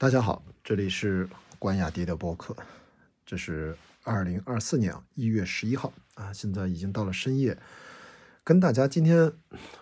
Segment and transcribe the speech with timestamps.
[0.00, 2.56] 大家好，这里是关雅迪的播客，
[3.26, 7.58] 这是二零二四年一月十一号啊，现在已经到了深夜，
[8.44, 9.32] 跟大家今天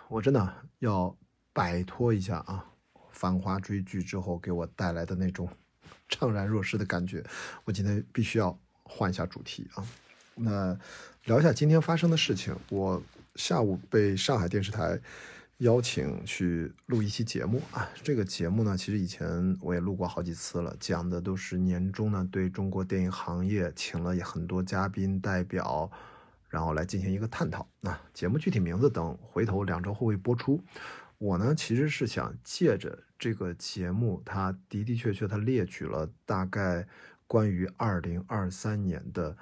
[0.08, 1.14] 我真的要
[1.52, 2.64] 摆脱一下啊，
[3.10, 5.46] 繁花追剧之后给我带来的那种
[6.08, 7.22] 怅然若失的感觉，
[7.64, 9.86] 我今天必须要换一下主题啊，
[10.34, 10.78] 那
[11.24, 12.56] 聊一下今天发生的事情。
[12.70, 13.02] 我
[13.34, 14.98] 下午被上海电视台。
[15.58, 25.90] 邀请去录一期节目啊，这个节目呢，其实以前我也录过好几次了，讲的都是年终呢对中国电影行业请了很多嘉宾代表，
[26.50, 27.66] 然后来进行一个探讨。
[27.80, 30.62] 那节目具体名字等回头两周后会播出。
[31.16, 36.86] 我呢其实是想借着这个节目，它的的确确它列举了大概
[37.26, 39.34] 关于二零二三年的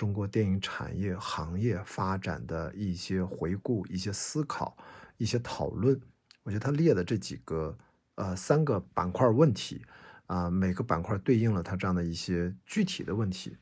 [0.00, 4.74] 中国电影产业行业发展的一些回顾、一些思考。
[5.18, 6.00] 一些讨论，
[6.42, 7.76] 我觉得他列的这几个
[8.14, 9.84] 呃三个板块问题
[10.24, 13.54] 啊，每个板块对应了他这样的一些具体的问题，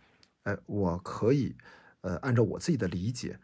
[0.45, 1.57] 哎，我可以
[2.03, 3.37] 呃按照我自己的理解，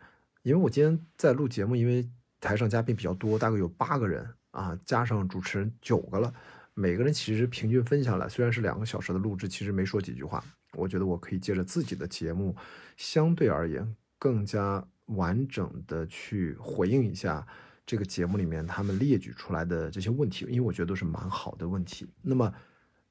[0.44, 6.32] 因为我今天在录节目，因为台上嘉宾比较多，大概有八个人啊，加上主持人九个了，
[6.74, 10.44] 每个人其实平均分下来，虽然是两个小时的录制，其实没说几句话，
[10.74, 12.54] 我觉得我可以借着自己的节目，
[12.96, 17.46] 相对而言更加完整的去回应一下。
[17.86, 22.08] 这个节目里面他们列举出来的这些问题，因为我觉得都是蛮好的问题。
[22.22, 22.50] 那么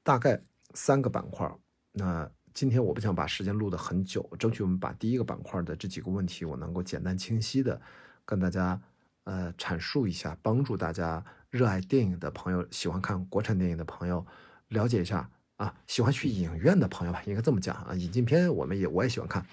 [0.02, 0.42] 大概
[0.74, 1.48] 三个板块，
[1.92, 7.80] 那今天我不想把时间录得很久，争取我们把第一个板块的这几个问题，我能够简单清晰的
[8.24, 8.82] 跟大家
[9.22, 11.24] 呃阐述一下，帮助大家
[11.54, 14.26] 热爱电影的朋友、喜欢看国产电影的朋友
[14.70, 19.46] 了解一下啊，喜欢去影院的朋友吧，应该这么讲啊，引进片我们也我也喜欢看，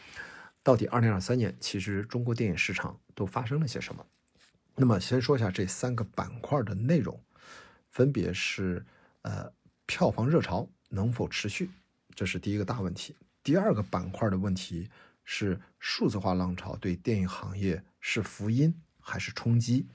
[0.63, 4.03] 到底二零二三年其实中国电影市场都发生了些什么？
[4.75, 7.21] 那么先说一下这三个板块的内容，
[7.91, 8.83] 分别是
[9.21, 9.53] 呃
[9.85, 11.69] 票房热潮能否持续，
[12.15, 13.15] 这是第一个大问题。
[13.43, 14.89] 第二个板块的问题
[15.23, 19.85] 是数字化浪潮对电影行业是福音还是冲击？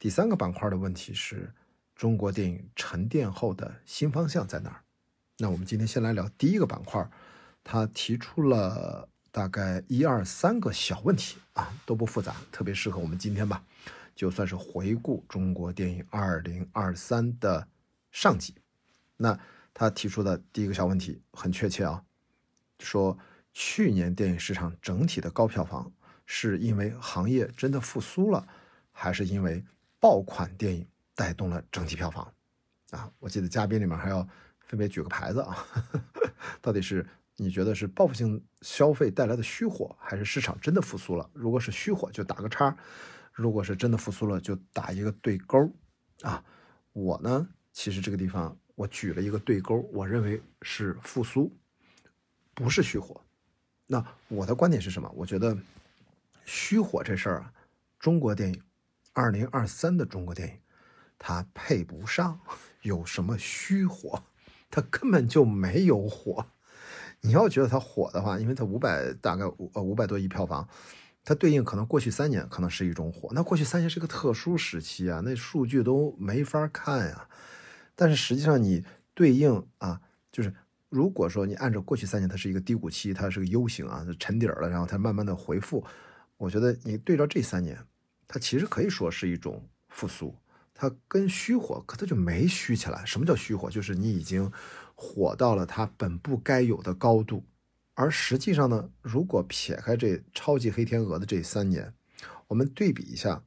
[0.00, 1.52] 第三个板块的问题是
[1.94, 4.80] 中国电影沉淀后的新方向在哪儿？
[5.36, 7.06] 那我们今天先来聊第一个板块，
[7.62, 13.62] 他提出了大概一二三个小问题啊，都不复杂，特别适合我们今天吧。
[14.16, 17.68] 就算是回顾中国电影二零二三的
[18.10, 18.54] 上集，
[19.18, 19.38] 那
[19.74, 22.02] 他提出的第一个小问题很确切啊，
[22.78, 23.18] 说
[23.52, 25.92] 去年电影市场整体的高票房
[26.24, 28.48] 是因为行业真的复苏了，
[28.92, 29.62] 还是因为
[30.00, 30.84] 爆款电影
[31.14, 32.34] 带动了整体票房？
[32.90, 34.26] 啊，我记得嘉宾里面还要
[34.60, 35.64] 分别举个牌子啊，
[36.60, 37.06] 到底是
[37.36, 41.30] 你觉得是报复性消费带来的虚火，还是市场真的复苏了？
[41.32, 42.76] 如果是虚火，就打个叉。
[43.32, 45.70] 如果是真的复苏了，就打一个对勾
[46.22, 46.44] 啊！
[46.92, 51.50] 我呢，其实这个地方我举了一个对勾，我认为是复苏，
[52.54, 53.18] 不是虚火。
[53.86, 55.10] 那我的观点是什么？
[55.14, 55.56] 我觉得
[56.44, 57.52] 虚火这事儿啊，
[57.98, 58.62] 中国电影，
[59.20, 60.54] 二零二三的中国电影，
[61.18, 62.40] 它配不上
[62.80, 64.22] 有什么虚火，
[64.70, 66.46] 它根本就没有火。
[67.20, 70.66] 你要觉得它火的话，因为它五百大概五呃五百多亿票房。
[71.22, 77.28] 它对应可能过去三年可能是一种火，那过去三年是个特殊时期啊，那数据都没法看呀。
[77.94, 78.82] 但是实际上你
[79.12, 80.00] 对应啊，
[80.32, 80.50] 就是
[80.88, 85.84] 如果说你按照过去三年它是一个低谷期，它是个 U 型啊，沉底了，然后它慢慢的回复，
[86.38, 87.78] 我觉得你对照这三年，
[88.32, 90.32] 它其实可以说是一种复苏。
[90.72, 93.04] 它跟虚火可它就没虚起来。
[93.04, 93.68] 什么叫虚火？
[93.68, 94.48] 就是你已经
[94.94, 97.44] 火到了它本不该有的高度。
[97.94, 101.92] 而实际上呢，如果撇开这超级黑天鹅的这三年，
[102.46, 103.42] 我们对比一下，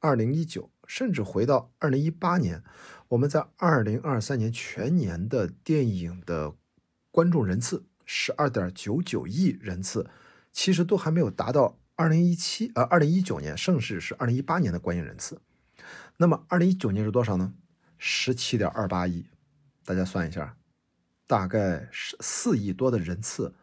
[0.00, 2.64] 二零一九，甚至回到二零一八年，
[3.08, 6.54] 我们在二零二三年全年的电影的
[7.10, 10.08] 观众人次十二点九九亿人次，
[10.50, 15.40] 其实都还没有达到二零一七呃二零一九年盛世是二零一八年的观影人次。
[16.16, 17.54] 那么二零一九年是多少呢？
[17.96, 19.24] 十七点二八亿，
[19.84, 20.56] 大家算一下，
[21.28, 23.54] 大概是四亿多的人次。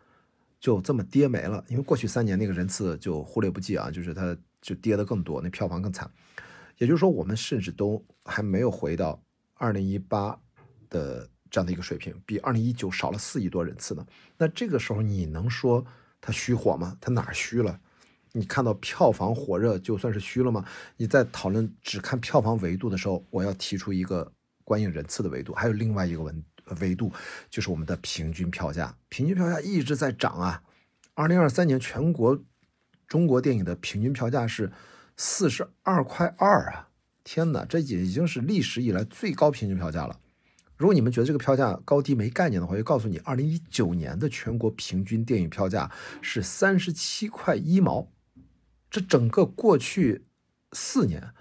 [0.57, 6.09] 就这么跌没了，因为过去三年那个人次就忽略不计啊，就是它就跌得更多，那票房更惨。
[6.77, 9.21] 也就是说，我们甚至都还没有回到
[9.55, 10.39] 二零一八
[10.89, 14.07] 的这样的一个水平，比二零一九少了四亿多人次呢。
[14.37, 15.85] 那这个时候你能说
[16.21, 16.97] 它虚火吗？
[17.01, 17.77] 它哪虚了？
[18.33, 20.63] 你看到票房火热就算是虚了吗？
[20.97, 24.31] 你在讨论只看票房维度的时候，我要提出一个
[24.63, 26.43] 观影人次的维度，还有另外一个文
[26.79, 27.11] 维度
[27.49, 30.61] 就是我们的平均票价，平均票价一直在涨啊。
[31.15, 32.39] 二零二三年全国
[33.07, 34.71] 中国电影的平均票价是
[35.17, 36.89] 四十二块二啊！
[37.23, 40.19] 天哪，这已经是历史以来最高平均票价了。
[40.77, 45.91] 如果你们觉得这个票价高低没概念的话，就告诉你，二零一九年的全国平均电影票价
[46.21, 48.07] 是三十七块一毛，
[48.89, 50.25] 这整个过去
[50.73, 51.33] 四年，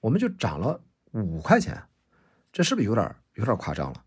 [0.00, 0.80] 我们就涨了
[1.12, 1.82] 五块钱，
[2.52, 4.04] 这是不是有点有点夸张了？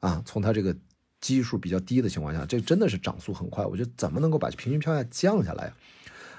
[0.00, 0.76] 啊，从它这个
[1.20, 3.64] 基数比较低的情况下，这真的是涨速很快。
[3.64, 5.72] 我觉得怎么能够把平均票价降下来？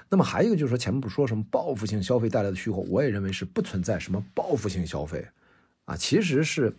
[0.09, 5.27] 那么还有一个就是说，前面不说什么报复性消费带来的虚火，我也认为是不存在什么报复性消费，
[5.85, 6.75] 啊，其实是。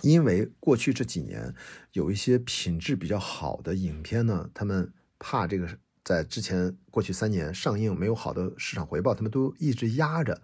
[0.00, 1.54] 因为过去这几年
[1.92, 5.68] 有一些品质比较好的影片呢，他们怕这个
[6.04, 10.40] 在之前过去三年上映没有好的市场回报，他们都一直压着，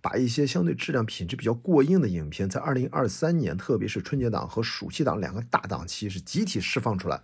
[0.00, 7.22] 把一些相对质量品质比较过硬的影片，在二零二三年，特别是春节档和暑期档两个大档期是集体释放出来。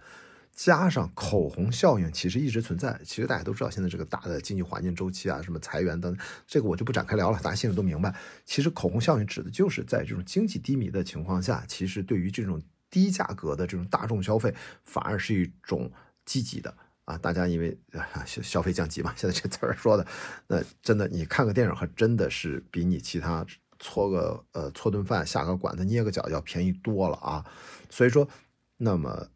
[0.56, 3.00] 加上口红效应，其实一直存在。
[3.04, 6.16] 其实大家都知道，现在这个大的经济环境周期啊，什么裁员等，
[6.46, 8.14] 这个我就不展开聊了，大家心里都明白。
[8.44, 14.54] 其实口红效应指的就是在这种经济低迷的情况下，其实对于这种低价格的这种大众消费，
[14.84, 15.90] 反而是一种
[16.24, 16.72] 积极的
[17.04, 17.18] 啊。
[17.18, 17.76] 大家因为
[18.26, 20.06] 消消费降级嘛， 现在这词儿说的，
[20.46, 23.44] 那真的你看个电影，还真的是比你其他
[23.78, 27.44] 搓个呃搓顿饭、下个馆子、捏个脚要便宜多了啊。
[27.90, 28.28] 所以说，
[28.76, 29.28] 那么。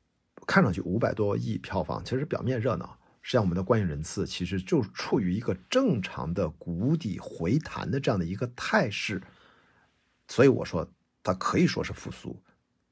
[0.46, 9.20] 看上去五百多亿票房，其实表面热闹，实际上我们的观影人次其实就处于一个正常的谷底回弹的这样的一个态势，
[10.26, 10.90] 所以我说
[11.22, 12.42] 它可以说是复苏，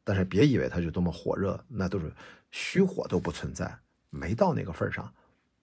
[0.04, 2.12] 但是别以为它就多么火热，那都是
[2.50, 3.78] 虚火都不存在，
[4.10, 5.12] 没到那个份上。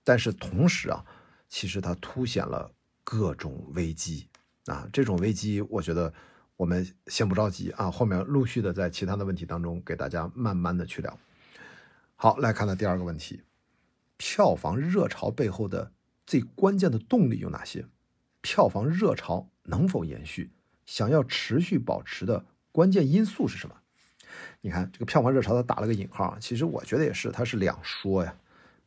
[0.03, 1.03] 但是同时啊，
[1.47, 2.71] 其实它凸显了
[3.03, 4.27] 各种危机
[4.65, 6.13] 啊，这种危机我觉得
[6.57, 11.19] 我们先不着急啊，后面陆续的在其他的问题当中给大家慢慢的去聊。
[12.15, 13.41] 好，来看到第二个问题，
[14.17, 15.91] 票房热潮背后的
[16.25, 17.85] 最关键的动力有哪些？
[18.41, 20.51] 票房热潮能否延续？
[20.85, 23.75] 想要持续保持的关键因素是什么？
[24.61, 28.35] 你看这个票房热潮，它打了个引号，其实我觉得也是，它是两说呀。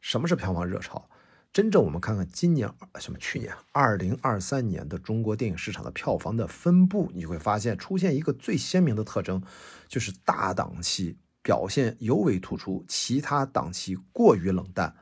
[0.01, 1.09] 什么是票房热潮？
[1.53, 9.43] 真正我们看看今年什么去年二零二三年的中国电影市场的票房的分布，你会发现出现一个最鲜明的特征，
[9.89, 11.17] 就是大档期。
[11.43, 14.93] 表现尤为突出，其他档期过于冷淡，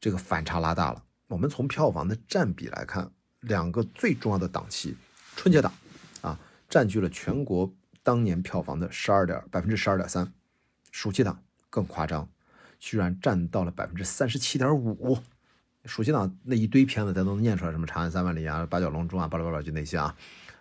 [0.00, 1.04] 这个反差拉大了。
[1.28, 4.96] 我们从票房的占比来看，两个最重要的档期，
[5.36, 5.70] 春节档
[6.22, 7.70] 啊，占据了全国
[8.02, 10.32] 当年票房的十二点百分之十二点三，
[10.90, 12.28] 暑期档更夸张，
[12.78, 15.18] 居然占到了百分之三十七点五。
[15.84, 20.16] 暑期档那一堆片子，咱都能念出来，什么《长安三万里》啊，《八角笼中》啊，巴拉巴拉就那些啊。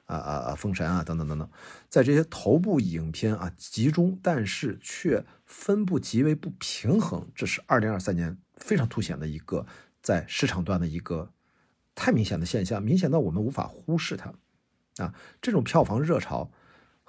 [0.08, 0.56] 啊啊啊！
[0.56, 1.50] 封神啊，等等等等，
[1.88, 9.66] 在这些头部影片啊集中，但是却分布极为不平衡，这是二零二三年非常凸显的一个
[10.02, 11.32] 在市场端的一个
[11.96, 14.34] 太明显的现象，明显到我们无法忽视它。
[15.02, 16.52] 啊，这种票房热潮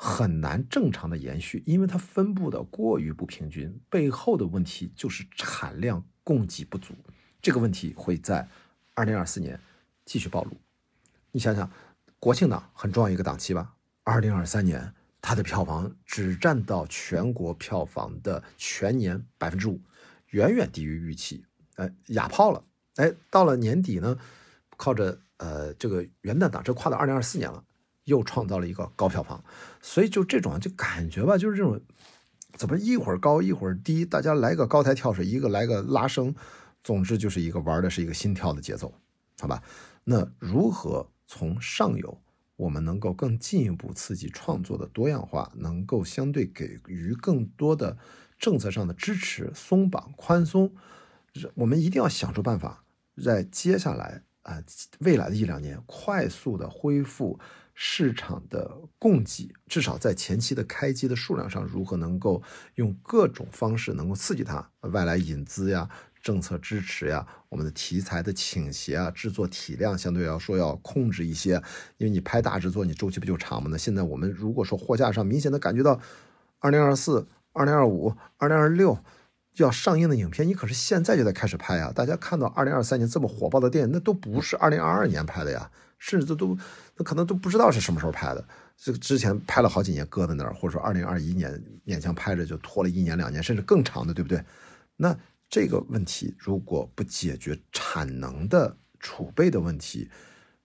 [0.05, 6.95] 很难正常的延续，因为它分布的过于不平均，背后的问题就是产量供给不足，
[7.41, 8.49] 这个问题会在
[8.95, 9.61] 二零二四年
[10.05, 10.51] 继续暴露。
[11.31, 11.71] 你想想。
[12.23, 19.81] 国庆档很重要一个档期吧，二零二三年它的票房只占到全国票房的全年百分之五，
[20.29, 21.45] 远远低于预期，
[21.75, 22.65] 哎，哑炮了。
[22.95, 24.17] 哎，到了年底呢，
[24.77, 27.65] 靠着呃这个元旦档，这跨到二零二四年了，
[28.05, 29.43] 又创造了一个高票房。
[29.81, 31.81] 所以就这种就感觉吧，就是这种
[32.55, 36.35] 怎么一会儿高一会儿低，大家来个高台跳水，一个来个拉升，
[36.83, 38.93] 总之就是一个玩的是一个心跳的节奏，
[39.39, 39.63] 好吧？
[40.05, 41.09] 那如何？
[41.35, 42.21] 从上游，
[42.57, 47.97] 我们能够更进一步刺激创作的多样化，能够相对给予更多的
[48.39, 50.75] 政策上的支持、松绑、宽松。
[51.55, 52.85] 我们一定要想出办法，
[53.25, 54.63] 在接下来啊
[55.01, 57.39] 未来的一两年，快速的恢复
[57.75, 62.43] 市场的供给，至少在前期的开机的数量上，如何能够
[62.75, 65.89] 用各种方式能够刺激它，外来引资呀。
[66.23, 71.55] 政策支持呀，我们的题材的倾斜啊，制作体量相对要说要控制一些，
[71.97, 73.69] 因为你拍大制作，你周期不就长吗？
[73.69, 76.01] 那现在我们如果说货架上明显的感觉到，
[76.61, 78.97] 二零二四、二零二五、二零二六
[79.57, 81.93] 要上映的影片，你可是现在就在开始拍啊！
[81.95, 86.59] 大家看到二零二三年这么火爆的电影，那都不是二零二二年拍的呀，甚至都都
[86.97, 88.45] 那可能都不知道是什么时候拍的，
[88.77, 94.43] 这个之前拍了好几年搁在那儿，或者说二零二一年勉强拍着就拖了一年两年，甚至更长的，对不对？
[94.97, 95.17] 那。
[95.55, 100.11] 这个问题如果不解决产能的储备的问题，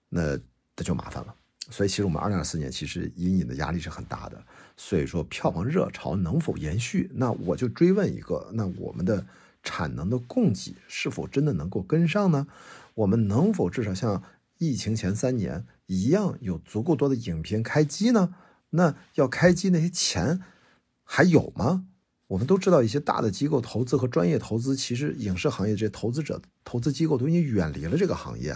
[0.08, 0.34] 那
[0.74, 1.34] 那就麻烦了。
[1.70, 4.42] 所以，其实我们二零二四年其实隐隐的压力是很大的。
[4.76, 7.10] 所以说，票房热潮能否延续？
[7.14, 9.26] 那我就追问一个：那我们的
[9.62, 12.46] 产能的供给是否真的能够跟上呢？
[12.94, 14.22] 我们能否至少像
[14.58, 18.34] 疫情前三年一样有足够多的影片开机呢？
[18.70, 20.40] 那要开机那些钱
[21.04, 21.86] 还有吗？
[22.28, 28.54] 我们都知道，一些大的机构投资和专业投资，其实影视行业这些投资者、投资机构都已经远离了这个行业，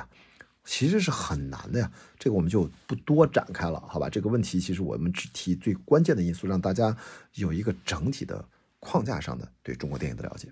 [0.64, 1.90] 其实是很难的呀。
[2.19, 4.09] 这个我们就不多展开了，好吧？
[4.09, 6.97] 这个问题其实我们只提最关键的因素，让大家
[7.35, 8.45] 有一个整体的
[8.81, 10.49] 框架上的对中国电影的了解。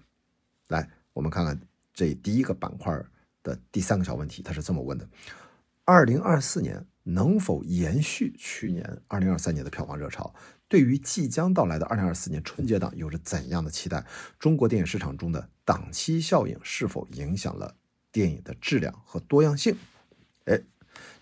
[0.68, 1.60] 来，我们看看
[1.92, 2.96] 这第一个板块
[3.42, 5.08] 的第三个小问题，他是这么问的：
[5.84, 10.34] 二零二四年能否延续去年二零二三年的票房热潮？
[10.68, 14.06] 对于即将到来的二零二四年春节档有着怎样的期待？
[14.38, 17.74] 中国电影市场中的档期效应是否影响了
[18.12, 19.76] 电影的质量和多样性？
[20.50, 20.60] 哎，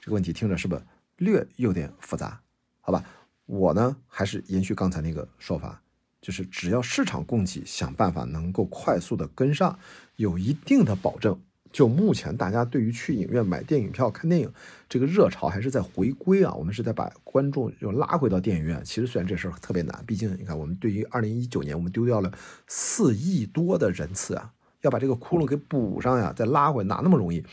[0.00, 0.80] 这个问题听着是不是
[1.18, 2.40] 略有点复杂？
[2.80, 3.04] 好吧，
[3.44, 5.82] 我呢还是延续刚才那个说法，
[6.22, 9.78] 就是只要市场供给想办法能够快速的跟上，
[10.16, 11.38] 有一定的保证。
[11.70, 14.50] 就目前大家对于去影院买电影票看电影
[14.88, 18.82] 这个热潮还是在回归啊，我们是在把观众又拉回到电影院。
[18.82, 22.32] 其实虽然这事儿特别难，毕竟你看我们对于二零一九年我们丢掉了
[22.66, 27.44] 四亿多的人次啊，要把这个窟窿给补上呀，再拉回哪那么容易？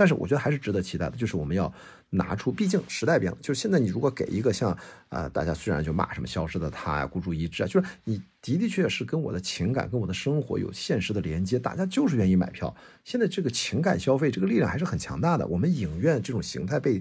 [0.00, 1.70] 但是我觉得还是值得期待的，就是我们要。
[2.12, 4.76] 拿出，毕竟时代变了，就是现在你如果给一个像，
[5.10, 12.74] 呃，大家虽然就骂什么消失的他呀、孤注一掷啊，就是你的的确确是跟我的情感、跟我的生活有现实的连接，大家就是愿意买票。
[13.04, 17.00] 现在这个情感消费这个力量还是很强大的，我们影院这种形态被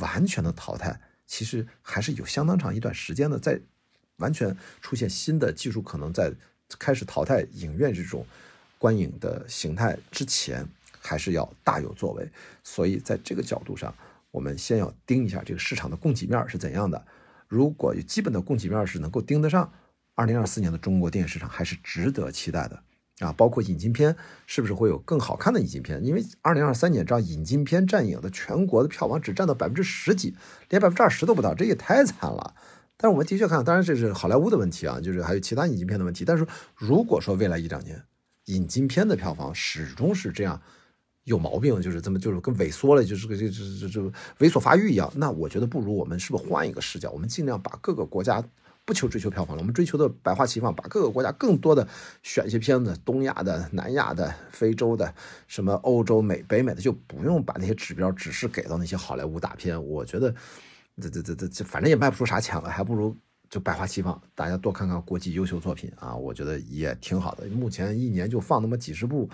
[0.00, 3.60] 完全的淘汰，其实还是有相当长一段时间的，在
[4.16, 6.32] 完全出现新的技术可能在
[6.80, 8.26] 开始淘汰影院这种
[8.76, 10.66] 观影的形态之前，
[11.00, 12.28] 还是要大有作为。
[12.62, 13.94] 所以在这个角度上。
[14.30, 17.02] 我们先要盯一下这个市场的供给面是怎样的。
[17.48, 19.72] 如果有基本的供给面是能够盯得上，
[20.14, 22.78] 二零二四年的中国电影市场还是值得期待的
[23.20, 23.32] 啊！
[23.32, 24.14] 包括引进片
[24.46, 26.04] 是不是会有更好看的引进片？
[26.04, 30.36] 因为二零二三年，这样引进片占影的全国的票房只占到百分之十几，
[30.68, 32.54] 连百分之二十都不到，这也太惨了。
[32.98, 36.26] 但是我们的确看，当然这是好莱坞的问题啊，就是还有其他引进片的问题。
[36.26, 38.04] 但是如果说未来一两年
[38.44, 40.60] 引进片的票房始终是这样。
[41.28, 44.00] 有毛病，就是这么，就是跟萎缩了，就是个这这这这
[44.38, 45.12] 猥琐发育一样。
[45.14, 47.10] 那我觉得不如我们是不是换一个视角？
[47.10, 48.42] 我们尽量把各个国家
[48.86, 51.86] 不求追求票房了，我们追求的百花齐放，把各个国家更多的
[52.22, 55.14] 选一些片子，东亚的、南亚的、非洲的、
[55.46, 59.80] 什么欧洲、美、北美的，就不用把那些指标只是给到那些好莱坞大片。
[59.86, 60.34] 我觉得
[61.00, 63.14] 这这这这这反正也卖不出啥钱了，还不如
[63.50, 67.46] 就百花齐放，大家多看看国际优秀作品啊，我觉得也挺好的。
[67.48, 69.28] 目前一年就放那么几十部。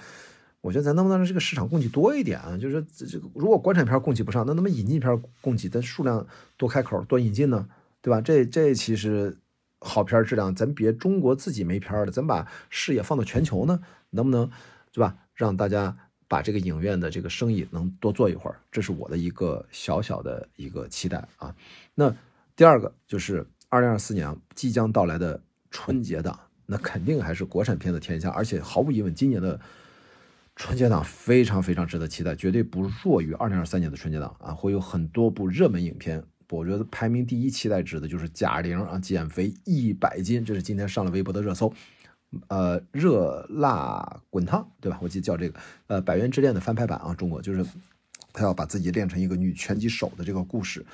[0.64, 2.56] 我觉得咱能不能让这个市场供给多一点啊？
[2.56, 7.68] 就是这这个，如果国产片供给不上，那那么引进片供给的数量多开口多引进呢，
[8.00, 8.18] 对吧？
[8.22, 9.36] 这这其实
[9.80, 13.78] 好片质量，咱别中国自己没片了，咱把视野放到全球呢，
[14.08, 14.50] 能不能，
[14.90, 15.14] 对吧？
[15.34, 15.94] 让大家
[16.28, 21.54] 把这个影院的这个生意能多做一会儿，这是我的一个小小的一个期待啊。
[21.94, 22.10] 那
[22.56, 25.38] 第二个就是二零二四年即将到来的
[25.70, 29.60] 春节档，那肯定还是国产片的天下，而且毫无疑问，今年的。
[30.56, 34.52] 春节档非常非常值得期待，绝对不弱于二零二三年的春节档啊！
[34.52, 41.72] 会有很多部热门影片，我觉得排名第一期待值的就是贾玲啊，减肥一百斤，这是今天上了微博的热搜。
[42.48, 44.98] 呃，热辣滚烫，对吧？
[45.02, 45.58] 我记得叫这个。
[45.88, 47.64] 呃，百元之恋的翻拍版啊，中国就是
[48.32, 50.84] 她要把自己练成一个女拳击手的这个故事。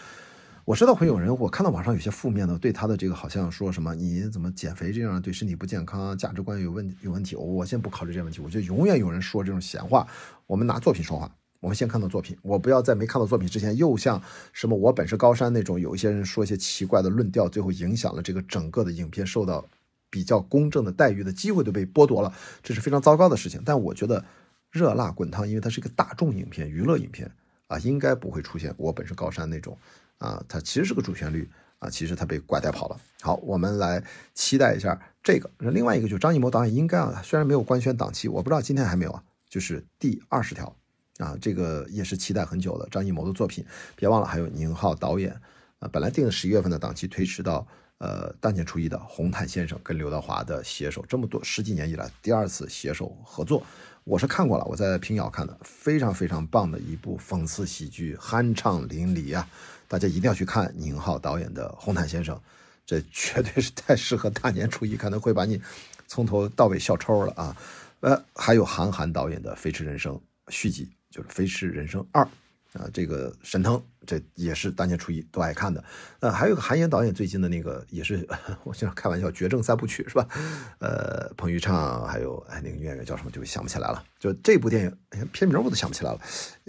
[0.70, 7.34] 我知道会有人，我看到网上有些负面的，对他的这个好像说什么你怎么减肥这样对身体不健康，价值观有问有问题。
[7.34, 10.06] 我先不考虑这些问题，我觉得永远有人说这种闲话。
[10.46, 14.22] 我们拿作品说话，我们先看到作品，我不要在没看到作品之前，又像
[14.52, 19.66] 什么我本是高山那种，有一些人说一些奇怪的论调，最后影响了这个整个的影片受到
[20.08, 23.60] 比较公正的待遇的机会都被剥夺了，这是非常糟糕的事情。
[23.64, 24.24] 但我觉得
[24.70, 27.28] 热辣滚烫，因为它是一个大众影片、娱乐影片
[27.66, 29.76] 啊，应该不会出现我本是高山那种。
[30.20, 31.50] 啊，它其实是个主旋律
[31.80, 33.00] 啊，其实它被拐带跑了。
[33.22, 34.02] 好，我们来
[34.34, 35.50] 期待一下这个。
[35.58, 40.76] 那另外一个就是张艺谋导演应该啊，虽然没有官宣档期，我不知道今天还没有啊，就是第二十条
[41.18, 43.64] 啊，这个也是期待很久的张艺谋的作品。
[43.96, 45.32] 别忘了还有宁浩导演
[45.78, 47.66] 啊，本来定的十一月份的档期推迟到
[47.98, 53.62] 呃大年初一的《红毯先生》跟刘德华的携手，这么多十几年以来第二次携手合作。
[54.04, 59.46] 我是看过了，我在平遥看的，非常非常棒的一部讽刺喜剧，酣畅淋漓啊！
[59.90, 62.36] 大家一定要去看宁浩导演的《红毯先生》，
[62.86, 65.60] 这绝对是太适合大年初一看，能会把你
[66.06, 67.56] 从头到尾笑抽了啊！
[67.98, 70.14] 呃，还有韩寒导演的《飞驰人生》
[70.48, 72.22] 续集，就是《飞驰人生二》。
[72.74, 75.82] 啊，这个沈腾，这也是大年初一都爱看的。
[76.20, 78.24] 呃，还有个韩延导演最近的那个，也是
[78.62, 80.24] 我经常开玩笑，绝症三部曲是吧？
[80.78, 84.04] 呃，彭昱畅，还有哎那个女演员叫什么，就想不起来了。
[84.20, 86.20] 就这部电影，片名我都想不起来了。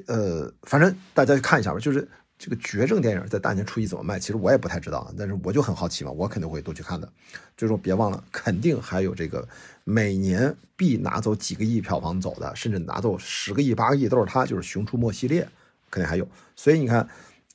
[0.08, 1.80] 呃，反正大家去看一下吧。
[1.80, 2.10] 就是
[2.42, 4.18] 这个绝症电影在大年初一怎么卖？
[4.18, 7.08] 其实我也不太知道，但是我就很好奇嘛，我肯定会都去看的。
[7.56, 9.48] 就是说，别忘了，肯定还有这个
[9.84, 15.48] 每年必拿走几个亿票房走的，甚至拿走十个亿、八个亿都是他，就是《熊出没》系列
[15.92, 16.28] 肯定还有。
[16.56, 17.08] 所以你看，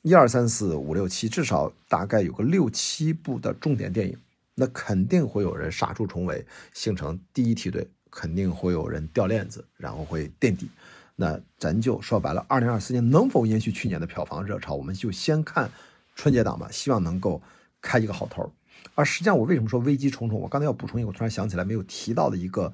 [0.03, 4.17] 一二三四五六七，至少大概有个六七部的重点电影，
[4.55, 10.69] 那肯定会有人杀出重围，形成第一梯队，肯定会有人掉链子，然后会垫底。
[11.19, 15.71] 那咱就说白了，二零二四年能否延续去年的票房热潮，我们就先看
[16.15, 17.41] 春节档吧，希望能够
[17.81, 18.53] 开一个好头。
[18.93, 20.39] 而实际上，我为什么说危机重重？
[20.39, 22.71] 我刚才要补充一个，我突然想起来没有提到的一个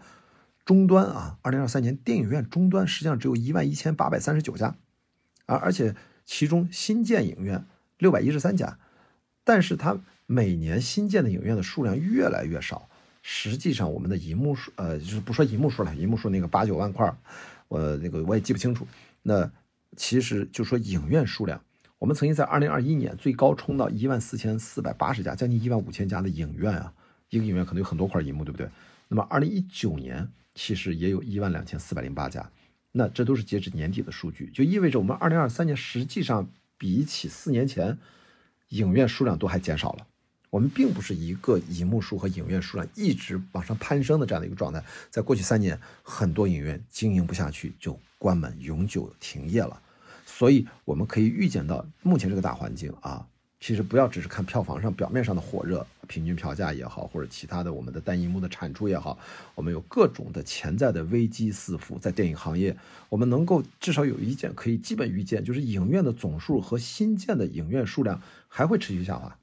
[0.65, 4.75] 终端啊，二零二三年电影院终端实际上只有一万一千八百三十九家，
[5.45, 5.95] 而而且
[6.25, 7.65] 其中新建影院
[7.97, 8.77] 六百一十三家，
[9.45, 12.89] 但是它每年新建的影院的数量越来越少。
[13.21, 17.15] 实际上，我们的银幕数，呃，就是不说银幕数了，银幕数那个八九万块。
[17.73, 18.87] 呃那个我也记不清楚。
[19.21, 19.51] 那
[19.97, 21.61] 其实就说影院数量，
[21.99, 26.93] 我们曾经在二零二一年最高冲到一万四千四百八十家，将近一万五千家的影院啊，
[27.29, 28.69] 一个影院可能有很多块银幕，对不对？
[29.07, 32.49] 那么二零一九年其实也有一万两千四百零八家，
[32.91, 37.97] 那这都是截止年底的数据，就意味着我们二零二三年实际上比起四年前，
[38.69, 40.07] 影院数量都还减少了。
[40.53, 49.81] 我们并不是一个银幕数和影院数量一直往上攀升的这样的一个状态，在过去三年，很多影院经营不下去就关门、永久停业了。
[50.27, 53.25] 所以我们可以预见到，目前这个大环境啊，
[53.59, 59.17] 其实不要只是看票房上表面上的火热，平均票价也好，或者其他的我们的单银幕的产出也好，
[59.55, 61.97] 我们有各种的潜在的危机四伏。
[61.97, 62.77] 在电影行业，
[63.09, 69.35] 我们能够至少有一件可以基本预见，就是影院的总数和新建的影院数量还会持续下滑。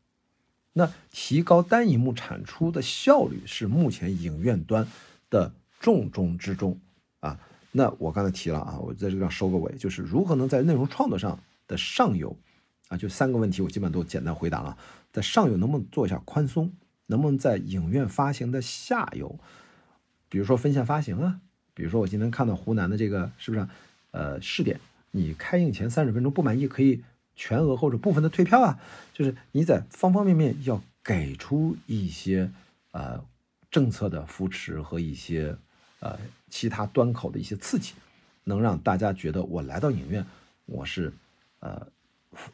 [0.73, 4.87] 那提高单银幕产出的效率是目前影院端
[5.29, 6.79] 的重中之重
[7.21, 7.39] 啊。
[7.73, 12.37] 那我刚才提了啊，我在这个上收个尾，就是如何能在内容创作上的上游
[12.89, 14.77] 啊，就三个问题，我基本都简单回答了。
[15.13, 16.73] 在上游能不能做一下宽松？
[17.07, 19.39] 能不能在影院发行的下游，
[20.29, 21.41] 比如说分线发行啊？
[21.75, 23.67] 比如说我今天看到湖南的这个是不是
[24.13, 24.79] 呃试点？
[25.11, 27.03] 你开映前三十分钟不满意可以。
[27.43, 28.79] 全额或者部分的退票啊，
[29.15, 32.51] 就是你在方方面面要给出一些
[32.93, 33.25] 呃
[33.71, 35.57] 政策的扶持和一些
[36.01, 36.19] 呃
[36.51, 37.95] 其他端口的一些刺激，
[38.45, 40.27] 能让大家觉得我来到影院
[40.67, 41.11] 我是
[41.61, 41.87] 呃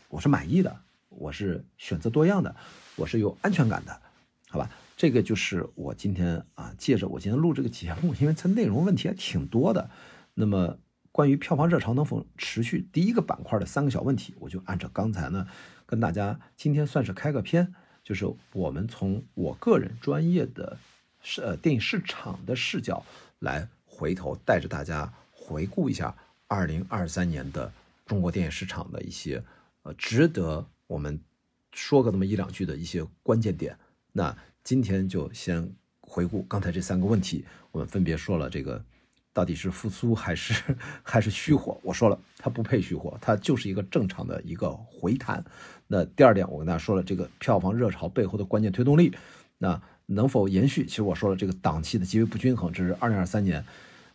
[0.09, 0.77] 我是满意的，
[1.09, 2.55] 我是选择多样的，
[2.94, 4.01] 我是有安全感的，
[4.49, 4.70] 好吧？
[4.96, 9.90] 这个就是我今天啊借着我今天录这个节目，因为它内容问题还挺多的，
[10.35, 10.79] 那么。
[11.16, 15.48] 关于票房热潮能否持续，第一个板块的三个小问题，我就按照刚才呢，
[15.87, 17.72] 跟大家今天算是开个篇，
[18.05, 20.76] 就是我们从我个人专业的
[21.22, 23.02] 市呃电影市场的视角
[23.38, 26.14] 来回头带着大家回顾一下
[26.48, 27.72] 二零二三年的
[28.05, 29.42] 中国电影市场的一些
[29.85, 31.18] 呃值得我们
[31.72, 33.74] 说个那么一两句的一些关键点。
[34.12, 38.85] 那今天就先回顾刚才这三个问题，我们分别说了这个。
[39.37, 41.79] 到底是复苏还是还是虚火？
[41.83, 45.44] 我说了，它不配虚火，它就是一个正常的一个回弹。
[45.87, 49.14] 那第二点，我跟大家说了，这个票房热潮背后的关键推动力，
[49.59, 50.87] 那能否延续？
[50.87, 53.62] 其实我说了，这个档期的极为不均衡，这是二零二三年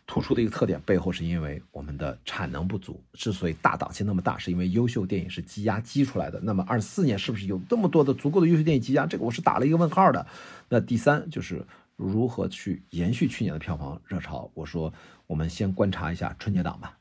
[0.08, 0.80] 突出的一个特点。
[0.84, 3.00] 背后是因为我们的产能不足。
[3.12, 6.40] 之所以大档期那么大，是因为优秀电影是积压积出来的。
[6.42, 9.06] 那么二四年是不是有这么多的足够的优秀电影积压？
[9.06, 10.26] 这个我是打了一个问号的。
[10.68, 11.64] 那第三就是。
[11.96, 14.50] 如何去延续去年的票房热潮？
[14.54, 14.92] 我说，
[15.26, 16.98] 我们先观察一下春节档吧。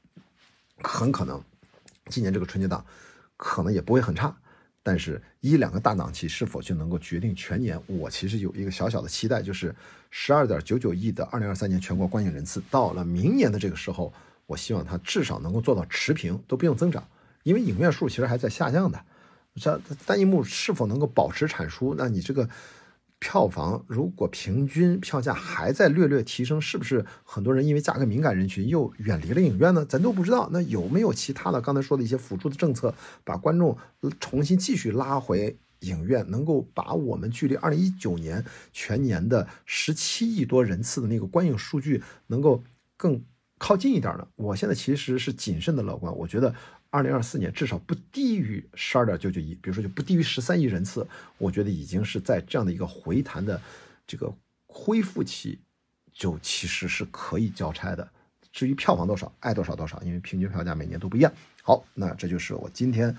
[0.83, 1.41] 很可能，
[2.07, 2.85] 今年这个春节档
[3.37, 4.35] 可能也不会很差，
[4.83, 7.81] 但是一两个大档期是否就能够决定全年？
[7.87, 9.73] 我其实有一个小小的期待，就是
[10.09, 14.13] 十二点九九亿的二零二三年全国观影人次，到了明年的这个时候，
[14.45, 17.07] 我希望它至少能够做到持平，都不用增长，
[17.43, 19.03] 因为影院数其实还在下降的。
[19.55, 21.95] 这单一幕是否能够保持产出？
[21.97, 22.47] 那你这个。
[23.21, 29.85] 票房如果平均票价还在略略提升，是不是很多人因为价格敏感人群又远离了影院呢？
[29.85, 30.49] 咱都不知道。
[30.51, 33.77] 那有没有其他的刚才说的一些辅助的政策，把观众
[34.19, 42.63] 重新继续拉回影院，能够把我们距离二零一九年全年的十七亿多人次的那个观影数据能够
[42.97, 43.23] 更
[43.59, 44.27] 靠近一点呢？
[44.35, 46.53] 我现在其实是谨慎的乐观，我觉得。
[46.91, 53.59] 二零二四年至少不低于十二点九九亿，比如说就不低于十三亿人次，我觉得已经是在这样的一个回弹的
[54.05, 54.31] 这个
[54.67, 55.57] 恢复期，
[56.11, 58.07] 就其实是可以交差的。
[58.51, 61.31] 至于票房多少，爱多少多少，因为平均票价每年都不一样。
[61.63, 63.15] 好，那这就是我今天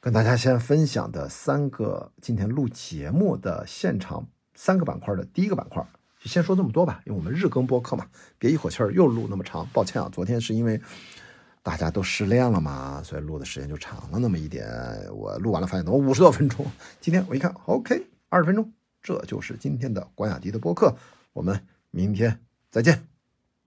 [0.00, 5.80] 跟大家先分享的三个今天录节目的现场三个板块的第一个板块，
[6.18, 10.80] 就先说这么多吧，因为我们日更播客嘛，别一口气儿又录那么长，抱歉啊，昨天是因为。
[11.66, 14.64] 大家都失恋了嘛，所以录的时间就长了那么一点。
[15.12, 16.64] 我录完了发现怎么五十多分钟？
[17.02, 20.94] 今天我一看，OK，二十分钟，这就是今天的关雅迪的播客。
[21.32, 22.38] 我们明天
[22.70, 23.15] 再见。